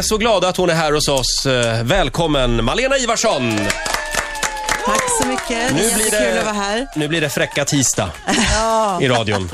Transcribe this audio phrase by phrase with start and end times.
[0.00, 1.46] är så glada att hon är här hos oss.
[1.46, 3.58] Eh, Välkommen Malena Ivarsson!
[4.86, 5.74] Tack så mycket.
[5.74, 6.86] Nu det blir det- att vara här.
[6.96, 8.10] Nu blir det fräcka tisdag
[9.00, 9.50] i radion.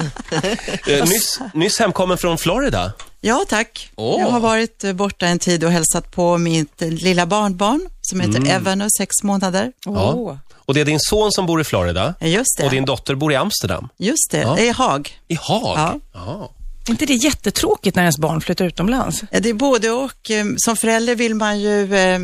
[0.89, 2.93] Eh, Nyss, nyss hemkommen från Florida.
[3.21, 3.91] Ja, tack.
[3.97, 4.21] Åh.
[4.21, 8.37] Jag har varit eh, borta en tid och hälsat på mitt lilla barnbarn som heter
[8.39, 8.51] Mm.
[8.51, 9.73] Evan och sex månader.
[9.85, 10.39] Ja.
[10.67, 12.65] Och det är din son som bor i Florida Ja, Just det.
[12.65, 13.89] och din dotter bor i Amsterdam.
[13.99, 14.59] Just det, Ja.
[14.59, 15.19] är Haag.
[15.29, 16.01] I Haag?
[16.15, 16.51] Ja.
[16.87, 19.23] Är inte det jättetråkigt när ens barn flyttar utomlands?
[19.31, 20.31] Ja, Det är både och.
[20.31, 21.95] Eh, Som förälder vill man ju...
[21.97, 22.21] eh,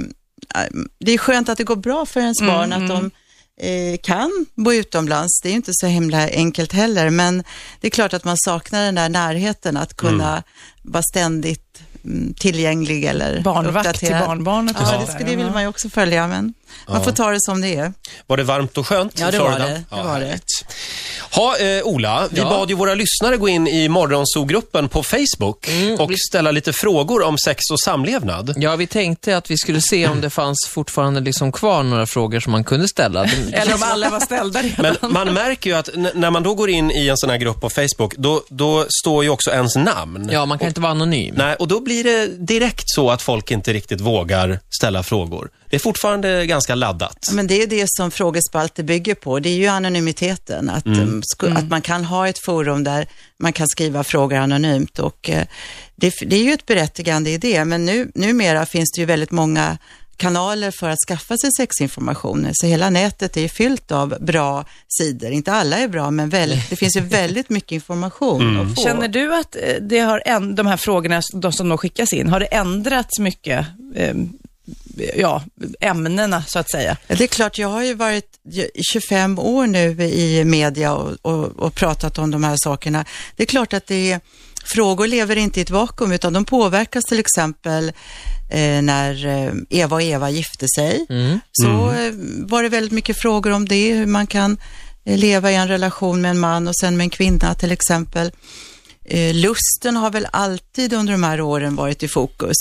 [1.01, 3.11] Det är skönt att det går bra för ens Mm, barn, att de
[3.61, 5.41] eh, kan bo utomlands.
[5.43, 7.45] Det är ju inte så himla enkelt heller, men
[7.81, 10.43] det är klart att man saknar den där närheten, att kunna Mm.
[10.83, 14.29] vara ständigt mm, tillgänglig eller Barnvakt till uppdaterad.
[14.29, 16.55] barnbarnet och Ja, det, det vill man ju också följa, men
[16.89, 17.93] man får ta det som det är.
[18.27, 19.83] Var det varmt och skönt Ja, i det var det.
[19.91, 20.39] Det var det.
[21.31, 22.45] Ha, eh, Ola, vi Ja.
[22.49, 27.23] bad ju våra lyssnare gå in i Morgonzoo-gruppen på Facebook Mm, och ställa lite frågor
[27.23, 28.55] om sex och samlevnad.
[28.57, 32.41] Ja, vi tänkte att vi skulle se om det fanns fortfarande liksom kvar några frågor
[32.41, 33.25] som man kunde ställa.
[33.53, 34.97] Eller om alla var ställda redan.
[35.01, 37.61] Men man märker ju att när man då går in i en sån här grupp
[37.61, 40.29] på Facebook, då, då står ju också ens namn.
[40.33, 41.35] Ja, man kan inte vara anonym.
[41.39, 45.49] Nej, och då blir det direkt så att folk inte riktigt vågar ställa frågor.
[45.73, 47.31] Det är fortfarande ganska laddat.
[47.33, 49.39] Men det är det som frågespalter bygger på.
[49.39, 50.71] Det är ju anonymiteten.
[50.71, 53.07] Att, um, sku, att man kan ha ett forum där
[53.39, 54.99] man kan skriva frågor anonymt.
[54.99, 55.47] Och, eh,
[55.97, 59.31] det, det är ju ett berättigande i det, men nu, numera finns det ju väldigt
[59.31, 59.79] många
[60.17, 62.49] kanaler för att skaffa sig sexinformation.
[62.53, 65.31] Så hela nätet är fyllt av bra sidor.
[65.31, 68.83] Inte alla är bra, men väldigt, det finns ju väldigt mycket information att få.
[68.83, 72.29] Känner du att eh, det har änd- de här frågorna de som då skickas in,
[72.29, 73.67] har det ändrats mycket?
[73.95, 74.15] Eh,
[75.17, 75.43] ja,
[75.81, 76.97] ämnena så att säga.
[77.07, 78.25] Ja, det är klart, jag har ju varit
[78.75, 83.05] i 25 år nu i media och, och, och pratat om de här sakerna.
[83.37, 84.21] Det är klart att det är,
[84.65, 87.93] frågor lever inte i ett vakuum utan de påverkas till exempel
[88.51, 91.07] eh, när eh, Eva och Eva gifte sig.
[91.53, 92.13] Så eh,
[92.47, 94.57] var det väldigt mycket frågor om det, hur man kan
[95.05, 98.33] eh, leva i en relation med en man och sen med en kvinna till exempel.
[99.05, 102.57] Eh, lusten har väl alltid under de här åren varit i fokus.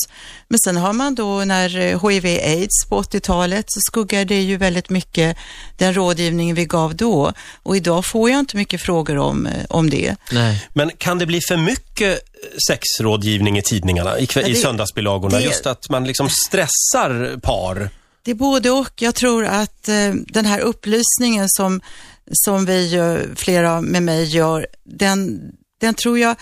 [0.47, 4.89] Men sen har man då när eh, HIV-AIDS på 80-talet så skuggar det ju väldigt
[4.89, 5.37] mycket
[5.77, 7.33] den rådgivning vi gav då.
[7.63, 10.15] Och idag får jag inte mycket frågor om, eh, om det.
[10.31, 10.67] Nej.
[10.73, 12.19] Men kan det bli för mycket
[12.67, 15.37] sexrådgivning i tidningarna, i, i det- söndagsbilagorna?
[15.37, 17.89] det- Just att man liksom stressar par.
[18.23, 18.91] Det är både och.
[19.01, 21.81] Jag tror att eh, den här upplysningen som,
[22.31, 25.41] som vi, flera med mig gör, den,
[25.81, 26.35] den tror jag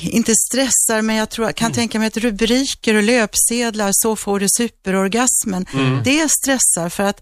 [0.00, 4.46] inte stressar, men jag tror, kan tänka mig att rubriker och löpsedlar, så får du
[4.56, 5.66] superorgasmen,
[6.04, 7.20] det stressar för att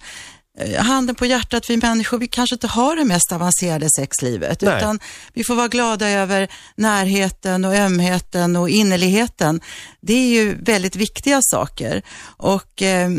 [0.59, 4.77] eh, handen på hjärtat, vi människor, vi kanske inte har det mest avancerade sexlivet, Nej.
[4.77, 5.01] utan
[5.33, 9.61] vi får vara glada över närheten och ömheten och innerligheten.
[10.01, 12.03] Det är ju väldigt viktiga saker
[12.37, 13.11] och eh,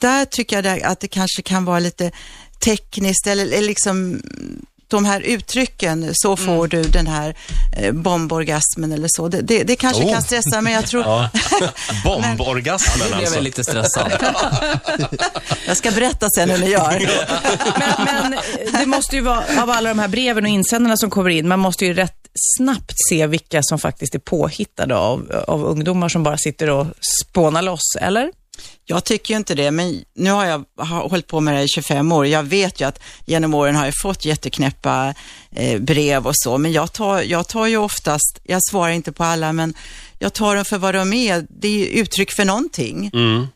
[0.00, 2.12] där tycker jag att det kanske kan vara lite
[2.64, 4.20] tekniskt eller, eller liksom
[4.88, 7.36] de här uttrycken, så får du den här
[7.76, 9.28] eh, bomborgasmen eller så.
[9.28, 10.12] Det, det, det kanske Oh.
[10.12, 11.28] kan stressa, men jag tror, Ja.
[12.04, 13.34] Bomborgasmen blev alltså.
[13.34, 14.12] jag lite stressad.
[15.66, 16.86] jag ska berätta sen hur ni gör.
[18.04, 18.30] Men,
[18.72, 21.48] men det måste ju vara, av alla de här breven och insändarna som kommer in,
[21.48, 22.12] man måste ju rätt
[22.58, 26.86] snabbt se vilka som faktiskt är påhittade av, av ungdomar som bara sitter och
[27.22, 28.30] spånar loss, eller?
[28.88, 32.12] Jag tycker inte det, men nu har jag har hållit på med det i 25
[32.12, 32.26] år.
[32.26, 35.14] Jag vet ju att genom åren har jag fått jätteknäppa
[35.50, 39.24] eh, brev och så, men jag tar, jag tar ju oftast, jag svarar inte på
[39.24, 39.74] alla, men
[40.18, 41.46] jag tar dem för vad de är.
[41.48, 43.10] Det är ju uttryck för någonting.
[43.14, 43.46] Mm.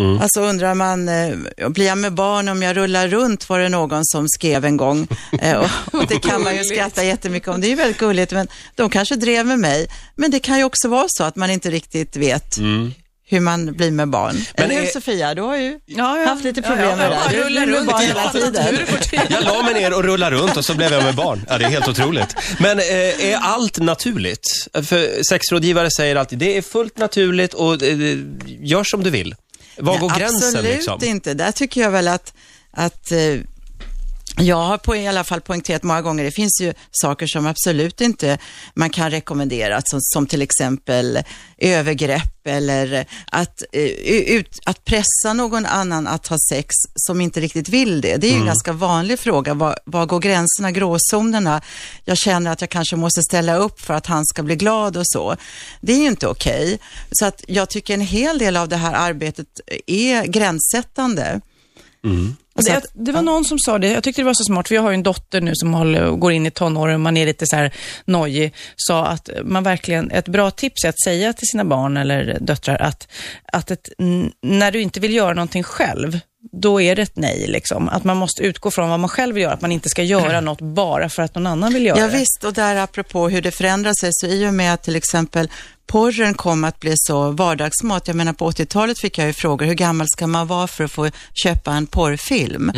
[0.00, 0.20] Mm.
[0.20, 4.04] Alltså undrar man, eh, blir jag med barn om jag rullar runt, var det någon
[4.04, 5.08] som skrev en gång.
[5.40, 8.32] Eh, och, och det kan man ju skratta jättemycket om, det är ju väldigt gulligt,
[8.32, 9.88] men de kanske drev med mig.
[10.14, 12.58] Men det kan ju också vara så att man inte riktigt vet
[13.28, 14.34] hur man blir med barn.
[14.56, 16.28] Men Eller hur är- Sofia, du har ju Ja, ja.
[16.28, 17.16] haft lite problem Ja, med ja, det.
[17.16, 18.78] ja, Du rullar runt barn i hela tiden.
[19.30, 21.44] Jag la mig ner och rullade runt och så blev jag med barn.
[21.48, 22.36] Ja, det är helt otroligt.
[22.60, 22.84] Men eh,
[23.24, 24.68] är allt naturligt?
[24.72, 29.34] För sexrådgivare säger alltid, det är fullt naturligt och eh, gör som du vill.
[29.78, 31.04] Var går gränsen Absolut liksom?
[31.04, 31.34] inte.
[31.34, 32.34] Där tycker jag väl att,
[32.72, 33.18] att eh,
[34.38, 38.00] jag har på, i alla fall poängterat många gånger, det finns ju saker som absolut
[38.00, 38.38] inte
[38.74, 41.22] man kan rekommendera, som, som till exempel
[41.58, 43.82] övergrepp eller att, eh,
[44.36, 48.16] ut, att pressa någon annan att ha sex som inte riktigt vill det.
[48.16, 49.54] Det är ju en ganska vanlig fråga.
[49.54, 51.62] Var, var går gränserna, gråzonerna?
[52.04, 55.06] Jag känner att jag kanske måste ställa upp för att han ska bli glad och
[55.06, 55.36] så.
[55.80, 56.78] Det är ju inte okej.
[57.10, 59.46] Så att jag tycker en hel del av det här arbetet
[59.86, 61.40] är gränssättande.
[62.02, 64.68] Så Det, att- det var någon som sa det, jag tyckte det var så smart,
[64.68, 67.16] för jag har ju en dotter nu som håller, går in i tonåren och man
[67.16, 67.72] är lite så här
[68.04, 72.38] nojig, sa att man verkligen, ett bra tips är att säga till sina barn eller
[72.40, 73.08] döttrar att,
[73.52, 73.90] att ett,
[74.42, 76.20] när du inte vill göra någonting själv,
[76.52, 77.46] då är det ett nej.
[77.46, 77.88] Liksom.
[77.88, 80.40] Att man måste utgå från vad man själv vill göra, att man inte ska göra
[80.40, 82.18] något bara för att någon annan vill göra Ja, det.
[82.18, 85.48] visst, och där apropå hur det förändrar sig, så i och med att till exempel
[85.86, 88.06] porren kom att bli så vardagsmat.
[88.06, 90.92] Jag menar på 80-talet fick jag ju frågor, hur gammal ska man vara för att
[90.92, 92.72] få köpa en porrfilm?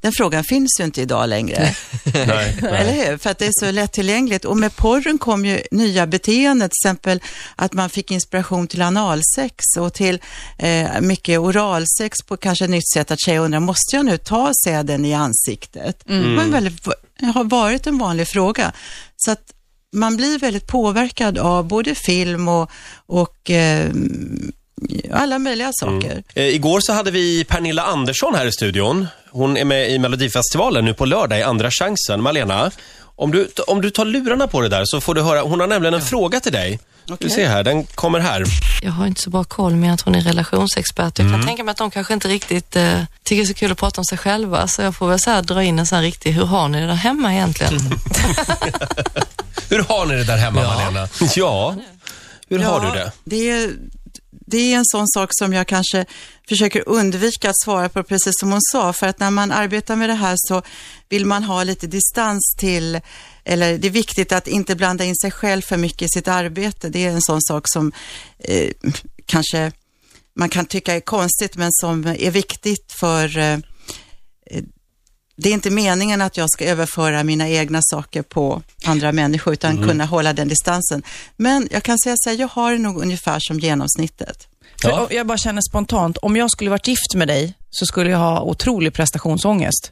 [0.00, 1.74] Den frågan finns ju inte idag längre.
[2.04, 3.18] Nej, Eller hur?
[3.18, 4.44] För att det är så lättillgängligt.
[4.44, 7.20] Och med porren kom ju nya beteenden, till exempel
[7.56, 10.20] att man fick inspiration till analsex och till
[10.58, 13.05] eh, mycket oralsex på kanske ett nytt sätt.
[13.10, 16.02] Att tjejer undrar, måste jag nu ta säden i ansiktet?
[16.06, 16.86] Det var en väldigt,
[17.34, 18.72] har varit en vanlig fråga.
[19.16, 19.52] Så att
[19.92, 22.70] man blir väldigt påverkad av både film och,
[23.06, 23.90] och eh,
[25.12, 26.22] alla möjliga saker.
[26.34, 29.06] Eh, igår så hade vi Pernilla Andersson här i studion.
[29.36, 32.22] Hon är med i Melodifestivalen nu på lördag i Andra chansen.
[32.22, 32.70] Malena,
[33.16, 35.40] om du, om du tar lurarna på det där så får du höra.
[35.42, 36.78] Hon har nämligen en fråga till dig.
[37.04, 37.30] Du Okej.
[37.30, 38.44] ser här, den kommer här.
[38.82, 41.18] Jag har inte så bra koll, men jag tror hon är relationsexpert.
[41.18, 43.72] Jag kan tänka mig att de kanske inte riktigt eh, tycker det är så kul
[43.72, 45.96] att prata om sig själva, så jag får väl så här dra in en sån
[45.96, 47.72] här riktig, hur har ni det där hemma egentligen?
[49.68, 51.08] Hur har ni det där hemma, Malena?
[51.36, 51.74] Ja,
[52.48, 53.12] hur har Ja, du det?
[53.24, 53.70] Det är,
[54.46, 56.06] det är en sån sak som jag kanske
[56.48, 58.92] försöker undvika att svara på, precis som hon sa.
[58.92, 60.62] För att när man arbetar med det här så
[61.08, 63.00] vill man ha lite distans till,
[63.44, 66.88] eller det är viktigt att inte blanda in sig själv för mycket i sitt arbete.
[66.88, 67.92] Det är en sån sak som
[68.38, 68.70] eh,
[69.26, 69.72] kanske
[70.36, 73.58] man kan tycka är konstigt, men som är viktigt för eh,
[75.36, 79.88] det är inte meningen att jag ska överföra mina egna saker på andra människor, utan
[79.88, 81.02] kunna hålla den distansen.
[81.36, 84.48] Men jag kan säga så här, jag har det nog ungefär som genomsnittet.
[84.82, 85.06] För Ja.
[85.10, 88.40] Jag bara känner spontant, om jag skulle varit gift med dig så skulle jag ha
[88.40, 89.90] otrolig prestationsångest.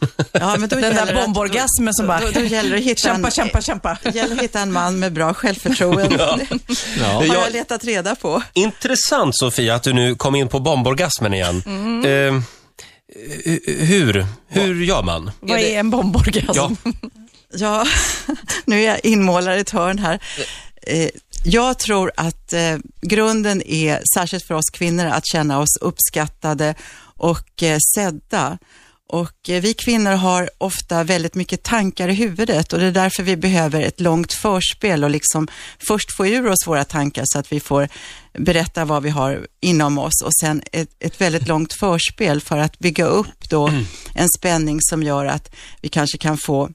[0.32, 2.20] Ja, men då Den där bomborgasmen som bara...
[2.20, 3.98] då, då gäller det att hitta kämpa, en, kämpa, kämpa.
[4.14, 6.16] Gäller att hitta en man med bra självförtroende.
[6.98, 8.42] Det har Jag- letat reda på.
[8.52, 11.62] Intressant Sofia att du nu kom in på bomborgasmen igen.
[11.66, 12.42] Eh, hu-
[13.66, 14.26] hur?
[14.48, 15.30] Hur gör man?
[15.40, 16.74] Vad är en bomborgasm?
[16.84, 16.92] Ja.
[17.50, 17.86] Ja,
[18.64, 20.22] nu är jag inmålare i ett hörn här.
[20.82, 21.08] Eh,
[21.44, 26.74] Jag tror att eh, grunden är, särskilt för oss kvinnor, att känna oss uppskattade
[27.16, 28.58] och eh, sedda.
[29.08, 33.22] Och eh, vi kvinnor har ofta väldigt mycket tankar i huvudet och det är därför
[33.22, 37.52] vi behöver ett långt förspel och liksom först få ur oss våra tankar så att
[37.52, 37.88] vi får
[38.38, 42.78] berätta vad vi har inom oss och sen ett, ett väldigt långt förspel för att
[42.78, 43.70] bygga upp då
[44.14, 46.70] en spänning som gör att vi kanske kan få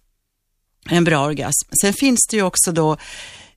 [0.90, 1.70] en bra orgasm.
[1.82, 2.98] Sen finns det ju också då,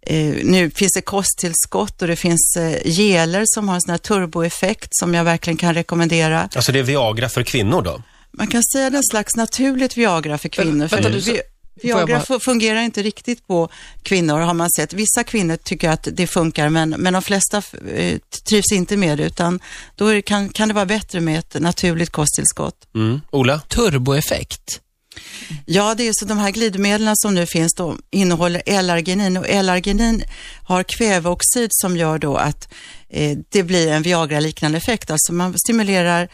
[0.02, 3.98] eh, nu finns det kosttillskott och det finns eh, geler som har en sån här
[3.98, 6.48] turboeffekt som jag verkligen kan rekommendera.
[6.54, 8.02] Alltså det är Viagra för kvinnor då?
[8.36, 10.88] Man kan säga det är en slags naturligt Viagra för kvinnor.
[10.88, 11.40] För vänta, vi,
[11.82, 13.68] Viagra bara- fungerar inte riktigt på
[14.02, 14.92] kvinnor har man sett.
[14.92, 17.62] Vissa kvinnor tycker att det funkar men, men de flesta
[17.94, 18.18] eh,
[18.48, 19.60] trivs inte med det utan
[19.94, 22.88] då är det, kan, kan det vara bättre med ett naturligt kosttillskott.
[22.94, 23.20] Mm.
[23.30, 23.60] Ola?
[23.60, 24.80] Turboeffekt.
[25.64, 30.24] Ja, det är så de här glidmedlen som nu finns, de innehåller L-arginin och L-arginin
[30.64, 32.72] har kväveoxid som gör då att
[33.08, 35.10] eh, det blir en Viagra-liknande effekt.
[35.10, 36.28] Alltså man stimulerar eh,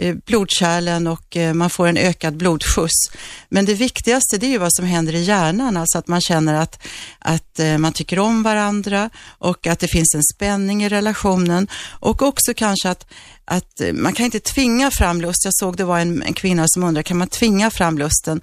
[0.00, 3.10] Eh, blodkärlen och eh, man får en ökad blodskjuts.
[3.48, 6.54] Men det viktigaste det är ju vad som händer i hjärnan, alltså att man känner
[6.54, 6.82] att,
[7.18, 11.68] att eh, man tycker om varandra och att det finns en spänning i relationen
[12.00, 13.06] och också kanske att,
[13.44, 15.44] att man kan inte tvinga fram lust.
[15.44, 18.40] Jag såg det var en, en kvinna som undrade, kan man tvinga fram lusten?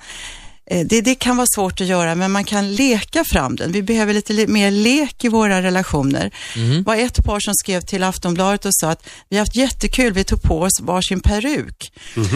[0.67, 3.71] Eh, Det, det kan vara svårt att göra, men man kan leka fram den.
[3.71, 6.31] Vi behöver lite le- mer lek i våra relationer.
[6.55, 10.13] Det var ett par som skrev till Aftonbladet och sa att vi har haft jättekul,
[10.13, 11.91] vi tog på oss varsin peruk.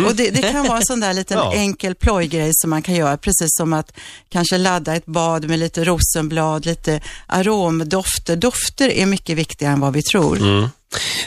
[0.06, 1.54] Och det, det kan vara en sån där liten Ja.
[1.54, 3.92] enkel plojgrej som man kan göra, precis som att
[4.30, 8.36] kanske ladda ett bad med lite rosenblad, lite aromdofter.
[8.36, 10.70] Dofter är mycket viktigare än vad vi tror.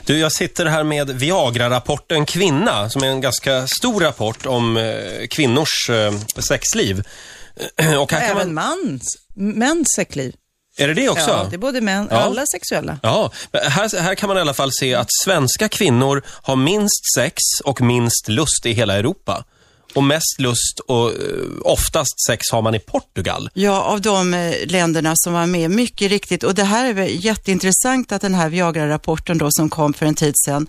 [0.04, 5.26] Du, jag sitter här med Viagra-rapporten Kvinna, som är en ganska stor rapport om eh,
[5.30, 7.02] kvinnors eh, sexliv.
[8.00, 8.78] Och här kan Även man...
[8.78, 9.02] mans,
[9.34, 10.34] mäns sexliv.
[10.76, 11.30] Är det det också?
[11.30, 12.16] Ja, det är både män, Ja.
[12.16, 12.98] alla sexuella.
[13.02, 17.36] Ja, här, här kan man i alla fall se att svenska kvinnor har minst sex
[17.64, 19.44] och minst lust i hela Europa.
[19.94, 21.16] Och mest lust och eh,
[21.60, 23.50] oftast sex har man i Portugal.
[23.54, 26.42] Ja, av de eh, länderna som var med, mycket riktigt.
[26.42, 30.34] Och det här är jätteintressant att den här Viagra-rapporten då som kom för en tid
[30.44, 30.66] sedan,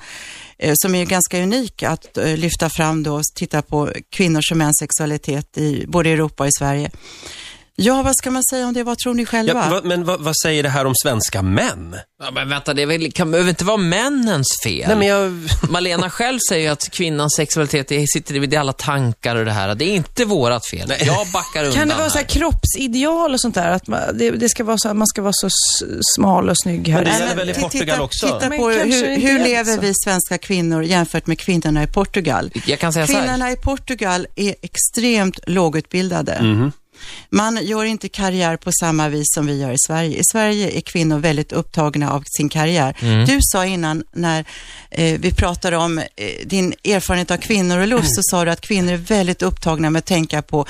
[0.58, 4.78] eh, som är ganska unik att lyfta fram då och titta på kvinnors och mäns
[4.80, 6.92] sexualitet i både Europa och i Sverige.
[7.76, 8.84] Ja, vad ska man säga om det?
[8.84, 9.68] Vad tror ni själva?
[9.72, 11.96] Ja, men vad, vad säger det här om svenska män?
[12.24, 14.88] Ja, men vänta, det väl, kan, behöver inte vara männens fel.
[14.88, 15.50] Nej, men jag...
[15.70, 19.76] Malena själv säger ju att kvinnans sexualitet det sitter vid alla tankar och det här.
[19.76, 20.94] Det är inte vårat fel.
[21.00, 23.72] Jag backar undan Kan det vara så här kroppsideal och sånt där?
[23.72, 25.50] Att man, det, det ska vara så här, man ska vara så
[26.16, 26.96] smal och snygg här.
[26.96, 28.28] Men det Nej, gäller väl i Portugal titta, också?
[28.28, 32.52] Titta på hur, hur lever vi svenska kvinnor jämfört med kvinnorna i Portugal.
[32.66, 33.22] Jag kan säga så här.
[33.22, 36.42] Kvinnorna i Portugal är extremt lågutbildade.
[36.42, 36.72] Mhm.
[37.30, 40.18] Man gör inte karriär på samma vis som vi gör i Sverige.
[40.18, 42.98] I Sverige är kvinnor väldigt upptagna av sin karriär.
[43.02, 43.26] Mm.
[43.26, 44.46] Du sa innan när
[44.92, 46.06] eh, vi pratade om eh,
[46.46, 50.00] din erfarenhet av kvinnor och lust, så sa du att kvinnor är väldigt upptagna med
[50.00, 50.66] att tänka på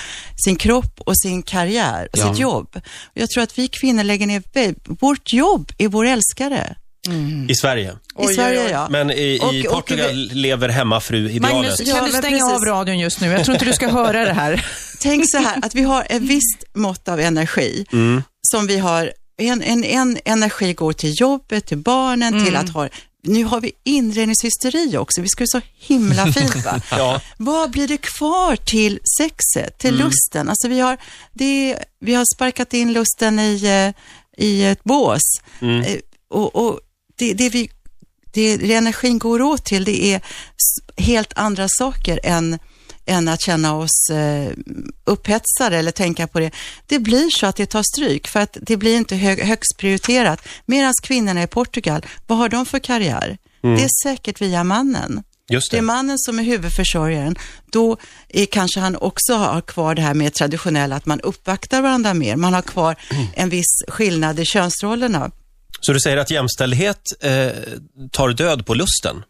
[0.46, 2.30] sin kropp och sin karriär och Ja.
[2.30, 2.82] sitt jobb.
[3.14, 4.44] Jag tror att vi kvinnor lägger ner,
[5.00, 6.76] vårt jobb är vår älskare.
[7.50, 7.94] I Sverige.
[8.30, 8.88] I Sverige, ja.
[8.90, 11.56] Men i, i Och- och Portugal lever hemmafru-idealet.
[11.56, 12.44] Magnus, kan Ja, du stänga precis.
[12.56, 13.28] av radion just nu?
[13.28, 14.66] Jag tror inte du ska höra det här.
[15.02, 17.86] Tänk så här, att vi har ett visst mått av energi
[18.42, 22.90] som vi har, en, en, en energi går till jobbet, till barnen, till att ha
[23.28, 25.22] nu har vi inredningshysteri också.
[25.22, 26.82] Vi ska ju så himla fint va?
[26.92, 27.22] Ja.
[27.38, 30.50] Vad blir det kvar till sexet, till lusten?
[30.50, 30.98] Alltså vi har,
[31.34, 33.64] det, vi har sparkat in lusten i,
[33.96, 35.22] eh, i ett bås.
[35.62, 35.96] Eh,
[36.30, 36.80] Och, och
[37.24, 37.70] det, det, vi,
[38.32, 40.22] det, det energin går åt till, det är
[40.98, 42.60] helt andra saker än,
[43.06, 44.52] än att känna oss eh,
[45.06, 46.52] upphetsade eller tänka på det.
[46.88, 50.40] Det blir så att det tar stryk för att det blir inte hög, högst prioriterat.
[50.66, 53.38] Medan kvinnorna i Portugal, vad har de för karriär?
[53.62, 55.24] Det är säkert via mannen.
[55.50, 55.86] Just Det är det.
[55.86, 57.36] mannen som är huvudförsörjaren.
[57.72, 57.98] Då
[58.30, 62.36] är kanske han också har kvar det här med traditionella, att man uppvaktar varandra mer.
[62.36, 62.96] Man har kvar
[63.34, 65.32] en viss skillnad i könsrollerna.
[65.86, 67.48] Så du säger att jämställdhet eh,
[68.12, 69.24] tar död på lusten?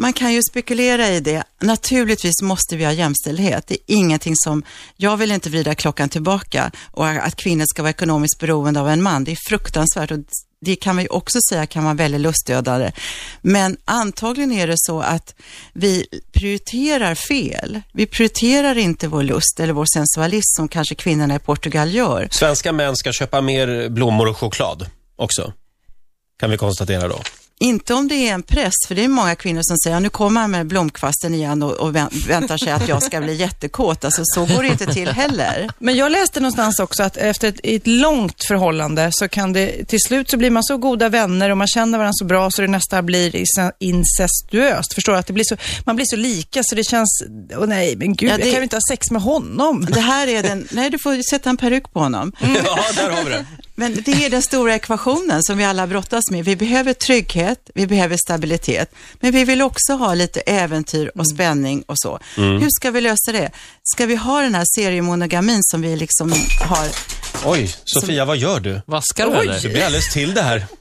[0.00, 1.44] Man kan ju spekulera i det.
[1.60, 3.66] Naturligtvis måste vi ha jämställdhet.
[3.66, 4.62] Det är ingenting som,
[4.96, 9.02] jag vill inte vrida klockan tillbaka och att kvinnor ska vara ekonomiskt beroende av en
[9.02, 9.24] man.
[9.24, 10.18] Det är fruktansvärt och
[10.60, 12.92] det kan vi också säga kan vara väldigt lustdödare.
[13.42, 15.34] Men antagligen är det så att
[15.72, 17.80] vi prioriterar fel.
[17.92, 22.28] Vi prioriterar inte vår lust eller vår sensualism som kanske kvinnorna i Portugal gör.
[22.30, 24.86] Svenska män ska köpa mer blommor och choklad
[25.16, 25.52] också,
[26.38, 27.20] kan vi konstatera då.
[27.60, 30.08] Inte om det är en press, för det är många kvinnor som säger, "Ja, nu
[30.08, 34.04] kommer han med blomkvasten igen och, och vä- väntar sig att jag ska bli jättekåt.
[34.04, 35.70] Alltså så går det inte till heller.
[35.78, 39.98] Men jag läste någonstans också att efter ett, ett långt förhållande så kan det, till
[40.00, 42.68] slut så blir man så goda vänner och man känner varandra så bra så det
[42.68, 44.94] nästan blir ince- incestuöst.
[44.94, 45.18] Förstår du?
[45.18, 47.22] Att det blir så, man blir så lika så det känns,
[47.56, 49.86] åh nej, men gud, Ja, det- jag kan ju inte ha sex med honom.
[49.90, 52.32] Det här är den, nej du får ju sätta en peruk på honom.
[52.40, 53.44] Ja, där har vi det.
[53.78, 56.44] Men det är den stora ekvationen som vi alla brottas med.
[56.44, 61.82] Vi behöver trygghet, vi behöver stabilitet, men vi vill också ha lite äventyr och spänning
[61.86, 62.18] och så.
[62.36, 63.50] Hur ska vi lösa det?
[63.82, 66.88] Ska vi ha den här seriemonogamin som vi liksom har?
[67.44, 68.80] Oj, Sofia, vad gör du?
[68.86, 69.46] Vaskar du Oj.
[69.46, 69.68] Det eller?
[69.68, 70.66] blir alldeles till det här.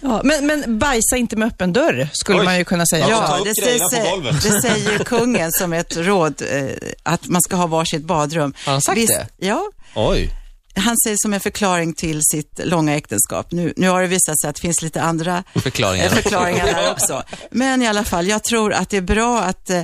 [0.00, 2.44] Ja, men, men bajsa inte med öppen dörr, skulle Oj.
[2.44, 3.06] man ju kunna säga.
[3.10, 6.66] Ja, det, säger, det säger kungen som ett råd, eh,
[7.02, 8.54] att man ska ha varsitt badrum.
[8.64, 9.26] Har han sagt det?
[9.36, 9.62] Ja,
[9.94, 10.30] Oj.
[10.76, 13.52] Han säger som en förklaring till sitt långa äktenskap.
[13.52, 16.08] Nu, nu har det visat sig att det finns lite andra Förklaringar.
[16.08, 17.22] förklaringar där också.
[17.50, 19.80] Men i alla fall, jag tror att det är bra att eh,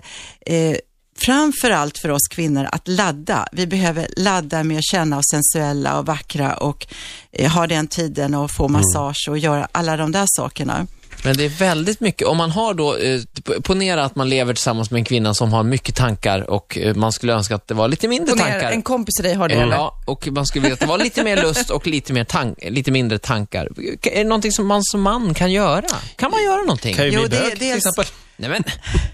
[0.46, 0.76] eh,
[1.18, 3.46] framför allt för oss kvinnor att ladda.
[3.52, 6.86] Vi behöver ladda med att känna oss sensuella och vackra och
[7.32, 10.86] eh, ha den tiden och få massage och göra alla de där sakerna.
[11.24, 13.20] Men det är väldigt mycket, om man har då, eh,
[13.62, 17.12] ponera att man lever tillsammans med en kvinna som har mycket tankar och eh, man
[17.12, 18.70] skulle önska att det var lite mindre Ponera, tankar.
[18.70, 19.76] en kompis till dig har det, Eh, eller?
[19.76, 22.58] Ja, och man skulle vilja att det var lite mer lust och lite, mer tank,
[22.62, 23.68] lite mindre tankar.
[24.02, 25.84] Är det någonting som man som man kan göra?
[26.16, 26.94] Kan man göra någonting?
[26.94, 28.04] Kan ju Jo, bli det- bög, till dels- exempel.
[28.36, 28.64] Nej men,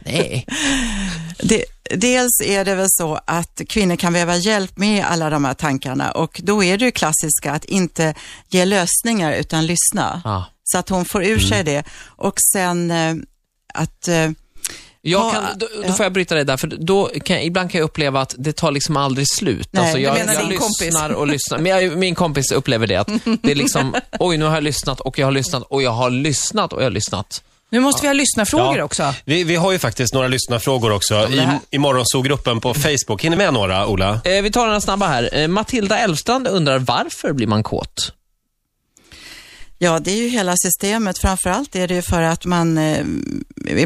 [0.05, 0.47] nej.
[1.43, 5.55] Det, dels är det väl så att kvinnor kan behöva hjälp med alla de här
[5.55, 8.15] tankarna och då är det ju klassiska att inte
[8.49, 10.21] ge lösningar utan lyssna.
[10.25, 10.45] Ja.
[10.72, 13.14] Så att hon får ur sig det och sen eh,
[13.75, 14.32] att eh, Jag
[15.02, 15.92] Ja, kan, då, då ja.
[15.92, 18.70] får jag bryta dig där, för då kan, ibland kan jag uppleva att det tar
[18.72, 19.68] liksom aldrig slut.
[19.70, 20.80] Nej, alltså jag, menar jag din kompis?
[20.80, 21.58] lyssnar och lyssnar.
[21.58, 23.08] Men jag, min kompis upplever det, att
[23.42, 26.10] det är liksom, oj nu har jag lyssnat och jag har lyssnat och jag har
[26.10, 27.42] lyssnat och jag har lyssnat.
[27.70, 28.84] Nu måste vi ha lyssnarfrågor Ja.
[28.84, 29.14] också.
[29.25, 33.25] Vi, vi har ju faktiskt några lyssnarfrågor också det i, här- i morgonsågruppen på Facebook.
[33.25, 34.20] Hinner med några, Ola?
[34.25, 35.30] Eh, vi tar några snabba här.
[35.32, 38.12] Eh, Matilda Elfstrand undrar, varför blir man kåt?
[39.80, 41.18] Ja, det är ju hela systemet.
[41.18, 43.04] Framförallt är det ju för att man eh,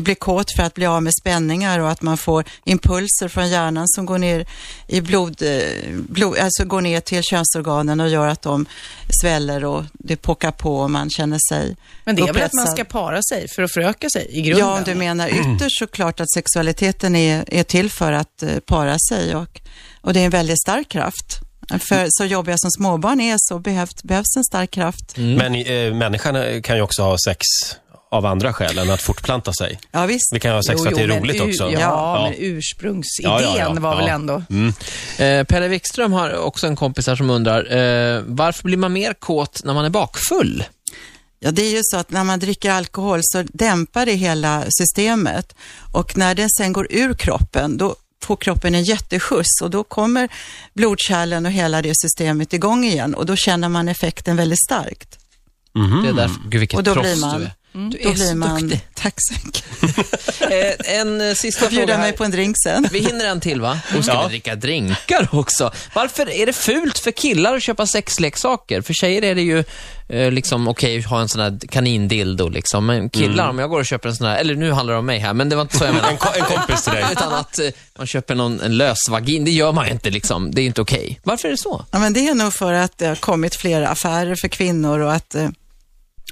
[0.01, 3.89] blir kåt för att bli av med spänningar och att man får impulser från hjärnan
[3.89, 4.47] som går ner
[4.87, 5.61] i blod, eh,
[5.93, 8.67] blod alltså går ner till könsorganen och gör att de
[9.21, 12.67] sväller och det pockar på och man känner sig Men det är väl att man
[12.67, 14.69] ska para sig för att föröka sig i grunden?
[14.69, 18.59] Ja, om du menar ytterst så klart att sexualiteten är, är till för att eh,
[18.59, 19.61] para sig och,
[20.01, 21.42] och det är en väldigt stark kraft.
[21.79, 25.17] För så jobbiga som småbarn är så behövs, behövs en stark kraft.
[25.17, 27.39] Men eh, människan eh, kan ju också ha sex
[28.11, 29.79] av andra skäl än att fortplanta sig.
[29.93, 30.33] Ja, visst.
[30.35, 31.71] Vi kan ju ha sex för att det är roligt u- också.
[31.71, 32.23] Ja, Ja.
[32.23, 33.81] men ursprungsidén Ja, ja, ja.
[33.81, 34.43] var väl ändå...
[35.25, 39.13] Eh, Pelle Wikström har också en kompis här som undrar, eh, varför blir man mer
[39.15, 40.65] kåt när man är bakfull?
[41.41, 45.55] Ja, det är ju så att när man dricker alkohol så dämpar det hela systemet
[45.93, 50.29] och när den sen går ur kroppen, då får kroppen en jätteskjuts och då kommer
[50.75, 55.19] blodkärlen och hela det systemet igång igen och då känner man effekten väldigt starkt.
[56.03, 57.53] Det är därför, gud vilket Och då proffs blir man- du är.
[57.73, 58.61] Du Då är blir så man...
[58.69, 58.81] duktig.
[58.95, 59.65] Tack så mycket.
[60.43, 62.17] Eh, en eh, sista Får bjuda fråga mig här.
[62.17, 62.89] på en drink sen.
[62.93, 63.79] Vi hinner en till va?
[63.99, 64.23] Och ska Ja.
[64.23, 65.73] vi dricka drinkar också?
[65.95, 68.81] Varför är det fult för killar att köpa sexleksaker?
[68.81, 69.65] För tjejer är det ju
[70.09, 72.87] eh, liksom okej att ha en sån här kanindildo liksom.
[72.87, 75.07] Men killar, om jag går och köper en sån här, eller nu handlar det om
[75.07, 76.11] mig här, men det var inte så jag menade.
[76.13, 77.05] En, ko- en kompis till dig.
[77.13, 80.51] Utan att eh, man köper någon, en lös vagin, det gör man ju inte liksom.
[80.51, 81.21] Det är inte okej.
[81.23, 81.85] Varför är det så?
[81.91, 85.13] Ja, men det är nog för att det har kommit fler affärer för kvinnor och
[85.15, 85.49] att eh,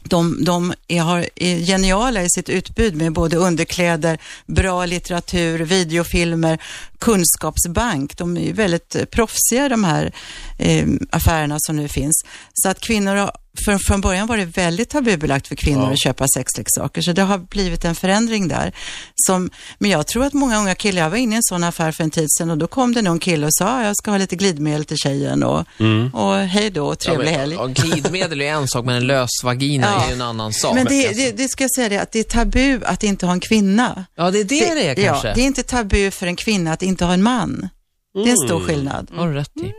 [0.04, 6.58] de, de är, har, är geniala i sitt utbud med både underkläder, bra litteratur, videofilmer,
[6.98, 8.16] kunskapsbank.
[8.16, 10.12] De är ju väldigt eh, proffsiga de här
[10.58, 12.24] eh, affärerna som nu finns.
[12.54, 13.32] Så att kvinnor har,
[13.64, 15.92] för, från början var det väldigt tabubelagt för kvinnor Ja.
[15.92, 18.72] att köpa sexleksaker, så det har blivit en förändring där.
[19.14, 21.92] Som, men jag tror att många unga killar, jag var inne i en sån affär
[21.92, 24.10] för en tid sedan och då kom det någon kille och sa, "Ah, jag ska
[24.10, 25.64] ha lite glidmedel till tjejen och,
[26.12, 27.54] och hej då, trevlig helg.
[27.54, 30.06] Ja, glidmedel är en sak, men en lös vagina Ja.
[30.08, 30.74] är en annan sak.
[30.74, 31.22] Men det, Alltså.
[31.22, 34.04] det, det ska jag säga det, att det är tabu att inte ha en kvinna.
[34.16, 35.28] Ja, det är det det är kanske.
[35.28, 37.68] Ja, det är inte tabu för en kvinna att inte ha en man.
[38.14, 39.10] Det är en stor skillnad.
[39.16, 39.72] har du rätt i.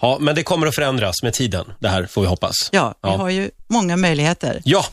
[0.00, 1.72] Ja, men det kommer att förändras med tiden.
[1.78, 2.54] Det här får vi hoppas.
[2.72, 3.16] Ja, vi Ja.
[3.16, 4.60] har ju många möjligheter.
[4.64, 4.84] Ja!